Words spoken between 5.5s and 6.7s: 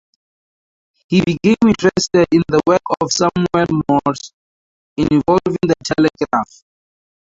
the telegraph.